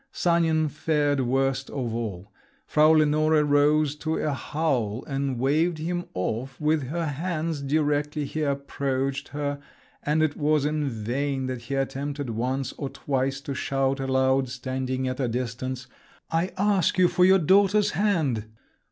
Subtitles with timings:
[0.11, 2.31] Sanin fared worst of all.
[2.65, 8.41] Frau Lenore rose to a howl and waved him off with her hands, directly he
[8.41, 9.59] approached her;
[10.01, 15.07] and it was in vain that he attempted once or twice to shout aloud, standing
[15.07, 15.85] at a distance,
[16.31, 18.45] "I ask you for your daughter's hand!"